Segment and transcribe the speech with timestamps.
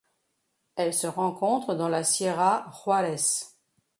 [0.77, 3.43] Elle se rencontre dans la Sierra Juárez.